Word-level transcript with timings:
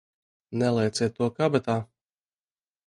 Nelieciet 0.61 1.13
to 1.21 1.29
kabatā! 1.41 1.79